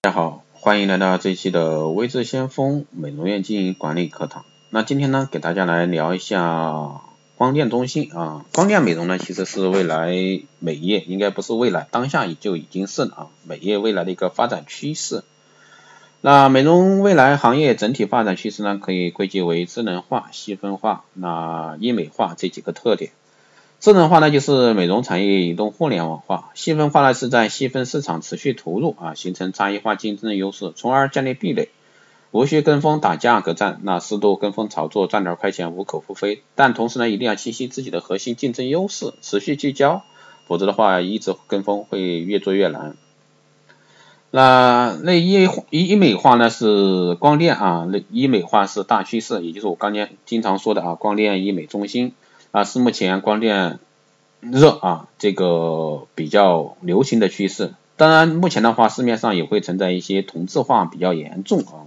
[0.00, 4.44] 大家好，欢迎来到这一期的微智先锋美容院经营管理课堂。
[4.70, 7.00] 那今天呢，给大家来聊一下
[7.34, 8.46] 光电中心啊。
[8.54, 10.12] 光电美容呢，其实是未来
[10.60, 15.24] 美业，应该不是未来，当下也就已经是了啊，美业未来的一个发展趋势。
[16.20, 23.10] 那美容未来行业整体发展趋势呢，可以归结为智能化、细分化、那医美化这几个特点。
[23.80, 31.68] 智能化呢，就是美容产业移动互联网化；细分化呢，是在细分市场持续投入啊，形成差异化竞争的优势，从而建立壁垒。
[32.32, 36.42] 无需跟风打价格战，那适度跟风炒作赚点快钱无可厚非。
[36.56, 40.02] 但同时呢，一定要清晰自己的核心竞争优势，持续聚焦，
[40.46, 42.96] 否则的话，一直跟风会越做越难。
[44.32, 52.12] 那那医医美化呢是光电啊，那医美化是大趋势，也就是我刚才经常说的啊，光电医美中心。
[52.50, 53.78] 啊，是目前光电
[54.40, 57.74] 热啊这个比较流行的趋势。
[57.96, 61.84] 当然，目前的话，市面上也会存在一些同质化比较严重啊。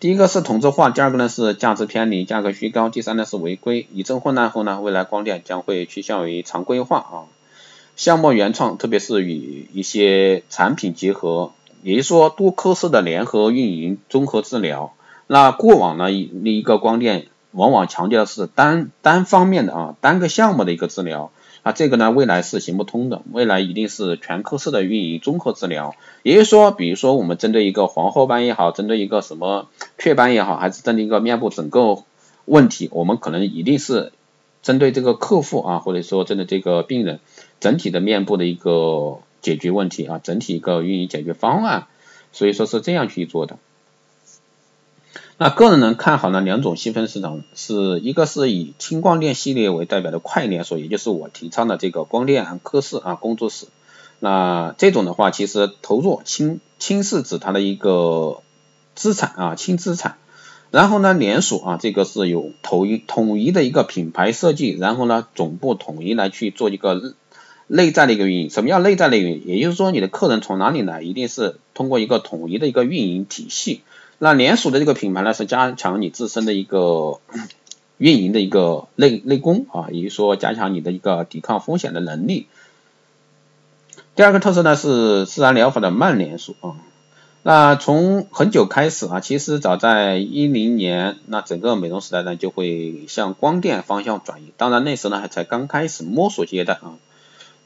[0.00, 3.86] 第一个是同质化，第二个呢是价值偏离、价格虚高，第三呢是违规。
[3.92, 7.14] 以正混乱后呢，未来光电将会趋向于常规化啊，
[7.94, 14.94] 项目原创，特别是与一些产品结合，也就是说多科室的联合运营、综合治疗。
[15.26, 17.26] 那过往呢一一个光电。
[17.54, 21.30] 往往强调的是单单方面的啊单个项目的一个治疗。
[21.62, 32.02] 啊这个呢未来是行不通的，未来一定是全科室的运营综合治疗，也就是说，比如说我们针对一个黄褐斑也好，针对一个什么雀斑也好，还是针对一个面部整个
[32.44, 34.12] 问题，我们可能一定是
[34.62, 37.18] 针对这个客户啊，或者说针对这个病人
[37.60, 41.86] 整体的面部的一个解决问题啊，整体一个运营解决方案，
[42.32, 43.56] 所以说是这样去做的。
[45.36, 53.66] 那个人能看好呢两种细分市场，是一个是以轻光电系列为代表的快连锁，也就是我提倡的这个光电科室啊工作室。
[54.20, 58.42] 那这种的话，其实投入轻轻是指它的一个
[58.94, 60.18] 资产啊轻资产。
[60.70, 67.14] 然后呢连锁啊这个是有统一统一的一个品牌设计，然后呢总部统一来去做一个
[67.66, 68.50] 内在的一个运营。
[68.50, 69.42] 什么叫内在的运营？
[69.46, 73.82] 也就是说你的客人从哪里来，一定是通过一个统一的一个运营体系。
[74.18, 77.20] 那连锁的这个品牌呢，是加强你自身的一个
[77.98, 82.46] 运营的一个内内功啊，也就是说加强你的一个抵抗风险的能力。
[84.14, 86.76] 第二个特色呢是自然疗法的慢连锁啊。
[87.42, 94.52] 那从很久开始啊，其实早在一零年，那整个美容时代呢就会向光电方向转移。
[94.56, 96.94] 当然那时呢还才刚开始摸索阶段啊。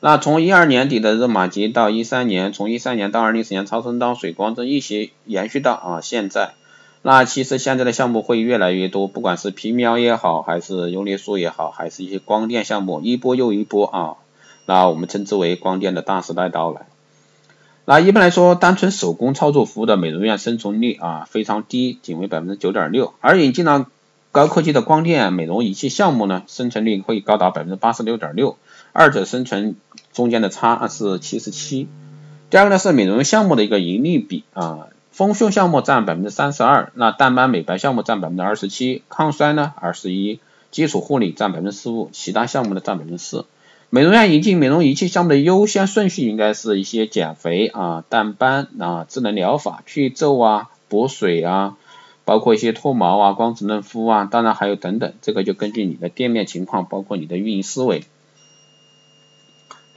[0.00, 6.54] 那从一二年底的热玛吉到一三年，从一三年到二零一四年超声刀、水光针一些延续到啊现在，
[7.02, 14.14] 那其实现在的项目会越来越多，不管是皮秒也好，还是优列素也好，还是一些光电项目，一波又一波啊。
[14.66, 16.86] 那我们称之为光电的大时代到来。
[17.84, 23.86] 那一般来说，单纯手工操作服务的美容院生存率啊非常低，仅为百分之九点六，而引进了
[24.30, 28.56] 高科技的光电美容仪器项目呢，生存率会高达百分之八十六点六。
[29.00, 29.76] 二者生存
[30.12, 31.86] 中间的差是七十七。
[32.50, 40.40] 第二个呢是美容项目的一个盈利比啊，丰胸项目占百分之三十二，那淡斑美白项目占百分之二十七，抗衰呢二十一，
[40.72, 43.44] 基础护理占百分之十五，其他项目呢占百分之四。
[43.88, 51.76] 美容院引进美容仪器项目的优先顺序应该是一些减肥啊、淡斑啊、智能疗法、去皱啊、补水啊，
[52.24, 58.02] 包括一些脱毛啊、光子嫩肤啊，当然还有等等，这个就根据你的店面情况，包括你的运营思维。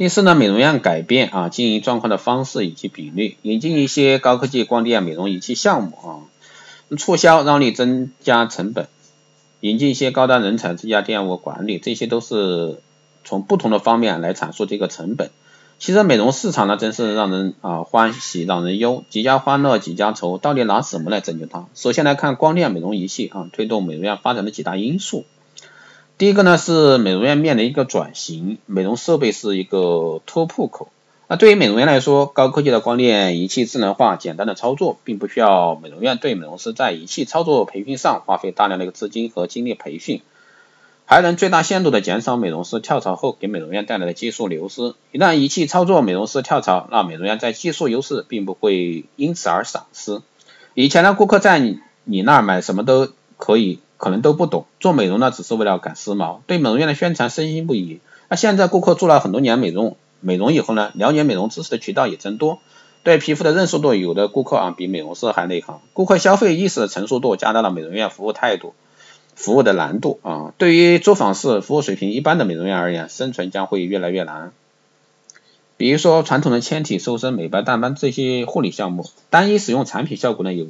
[0.00, 6.24] 第四呢，美容院改变啊经营状况的方式以及比率，引进一些高科技光电美容仪器项目啊，
[6.96, 8.88] 促销让利增加成本，
[9.60, 12.80] 引进一些高端人才增加店务管理，这些都是
[13.26, 15.28] 从不同的方面来阐述这个成本。
[15.78, 21.66] 其实美容市场呢，真是让人啊欢喜让人忧，几家欢乐几家愁，到底拿什么来拯救它？
[21.74, 25.26] 首先来看光电美容仪器啊，推动美容院发展的几大因素。
[26.20, 30.90] 第一个呢是美容院面临一个转型，美容设备是一个突破口。
[31.28, 40.20] 那对于美容院来说，高科技的光电仪器智能化、简单的操作，并不需要美容院对美容师在仪器操作培训上花费大量的一个资金和精力培训，
[41.06, 44.92] 还能最大限度的减少美容师跳槽后给美容院带来的技术流失。
[45.12, 50.20] 一旦仪器操作美容师跳槽，那美容院在技术优势并不会因此而丧失。
[50.74, 53.08] 以前的顾客在你你那儿买什么都
[53.38, 53.78] 可以。
[54.00, 58.00] 可能都不懂，做美容呢只是为了赶时髦，对美容院的宣传深信不疑。
[58.30, 62.60] 那现在顾客做了很多年美容，美容以后呢，了解美容知识的渠道也增多，
[63.02, 65.80] 对皮肤的认识度，有的顾客啊比美容师还内行。
[65.92, 68.72] 顾客消费意识的成熟度，加大了美容院服务态度、
[69.34, 70.54] 服务的难度啊。
[70.56, 74.52] 对于作坊式服务水平一般的美容院而言，生存将会越来越难。
[75.76, 80.68] 比如说传统的纤体、瘦身、美白、淡斑这些护理项目，单一使用产品效果呢有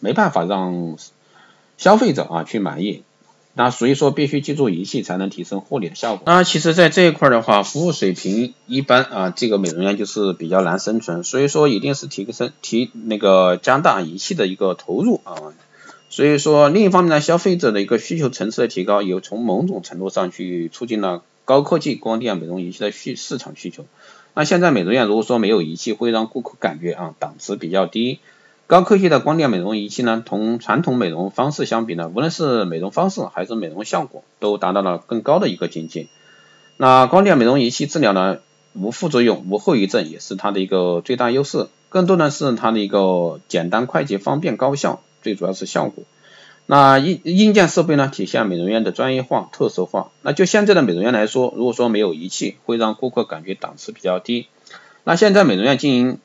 [0.00, 0.96] 没办法让
[1.78, 3.02] 消费者啊去满意。
[3.54, 6.22] 那所以说必须记住仪器才能提升护理的效果。
[6.24, 11.22] 那其实，在这一块的话，服务水平一般啊，这个美容院就是比较难生存。
[11.22, 15.36] 所以说，一定是提升提那个加大仪器的一个投入啊。
[16.08, 23.84] 所以说，另一方面呢，消费者的一个需求层次的提高，有从某种程度上去促进了高科技光电美容仪器的需市场需求。
[24.32, 28.20] 那现在美容院如果说没有仪器，会让顾客感觉啊档次比较低。
[28.72, 36.06] 高科技的光电美容仪器呢，同传统美容方式相比呢，无论是美容方式还是美容效果，都达到了更高的一个境界。
[36.78, 38.38] 那光电美容仪器治疗呢，
[38.72, 41.68] 无副作用、无后遗症，也是它的一个最大优势。
[41.90, 46.04] 更多的是它的一个简单、快捷、方便、高效，最主要是效果。
[46.64, 50.12] 那硬硬件设备呢，体现美容院的专业化、特色化。
[50.22, 54.46] 那就现在的美容院来说，如果说没有仪器，会让顾客感觉档次比较低。
[55.04, 56.18] 那现在美容院经营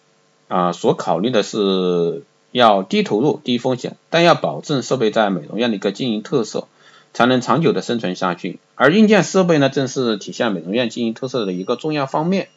[0.47, 2.23] 啊，所考虑的是。
[2.57, 6.67] 要低投入、低风险，但要保证设备在美容院的一个经营特色，
[7.13, 8.59] 才能长久的生存下去。
[8.73, 12.49] 而硬件设备呢，正是体现美容院经营特色的一个重要方面。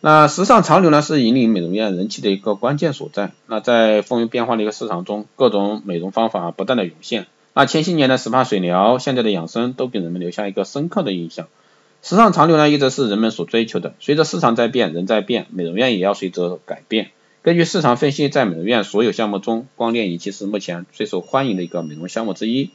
[0.00, 3.32] 那时尚潮流呢，是引领美容院人气的一个关键所在。
[3.48, 7.26] 那在风云变化的一个市场中，各种美容方法不断的涌现。
[7.52, 11.48] 那前些年的 SPA 水疗，现在的养生，都给人们留下一个深刻的印象。
[12.02, 13.94] 时尚潮流呢，一直是人们所追求的。
[13.98, 17.12] 随着市场在变，人在变，美容院也要随着改变。
[17.44, 22.70] 根据市场分析，在美容院所有项目中，光电仪器是目前最受欢迎的一个美容项目之一。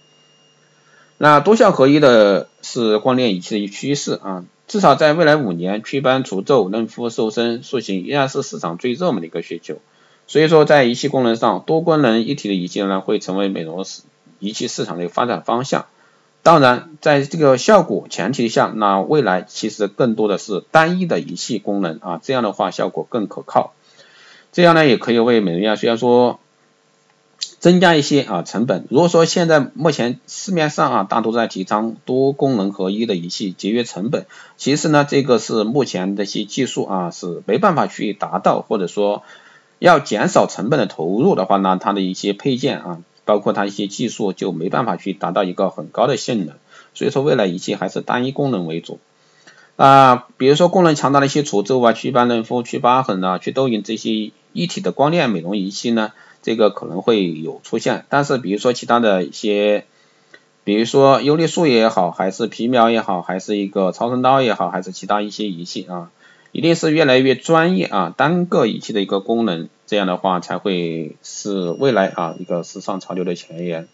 [1.18, 9.80] 那多效合一的是光电仪器的一趋势啊，至少在未来五年，祛斑、除皱、嫩肤、瘦身、塑形依然是市场最热门的一个需求。
[10.28, 13.84] 所以说，在仪器功能上，多功能一体的仪器呢，会成为美容
[14.38, 15.88] 仪器市场的发展方向。
[16.44, 23.74] 当然，在这个效果前提下，那未来其实更多的是单一的仪器功能啊，这样的话效果更可靠。
[24.52, 26.40] 这样呢，也可以为美容院虽然说
[27.60, 28.88] 增加一些啊成本。
[28.90, 34.26] 如果说现在目前市面上啊大多在提倡多功能合一的仪器，节约成本，
[34.58, 39.24] 其实呢这个是目前的一些技术啊是没办法去达到，或者说
[39.78, 46.56] 要减少成本的投入的话呢，它的一些配件啊，包括它一些技术就没办法去达到一个很高的性能。
[46.94, 49.00] 所以说未来仪器还是单一功能为主。
[49.80, 56.12] 啊，比如说功能强大的一些除皱啊、祛斑嫩肤、去疤痕啊、去痘印这些一体的光电美容仪器呢，
[56.42, 58.04] 这个可能会有出现。
[58.10, 59.86] 但是比如说其他的一些，
[60.66, 66.12] 比如说优丽素也好，还是皮秒也好，还是一个超声刀也好，还是其他一些仪器啊，
[66.52, 73.88] 一定是越来越专业啊，单个仪器的一个功能，这样的话才会是未来啊一个时尚潮流的前沿。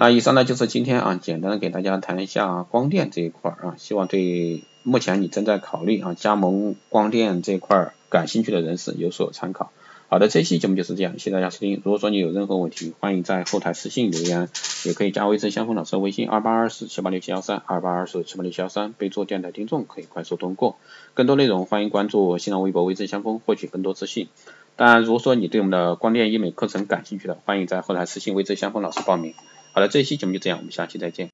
[0.00, 9.72] 那以上呢就是今天啊简单的给大家谈一下光电这一块啊，希望对目前你正在考虑啊加盟光电这块感兴趣的人士有所参考。
[10.08, 11.82] 好的，这期节目就是这样，谢谢大家收听。
[11.84, 14.48] 如果说你有任何问题，欢迎在后台私信留言，
[14.84, 20.76] 也可以加微信相锋老师微信二八二四七八六七幺三二八二四七八六七幺三，备注电台听众可以快速通过。
[21.14, 24.28] 更多内容欢迎关注新浪微博微信相锋获取更多资讯。
[24.76, 29.34] 当然，如果说你对我们的光电医美课程感兴趣的，欢迎在后台私信微信相锋老师报名。
[29.78, 31.26] 好了，这一期节目就这样，我们下期再见。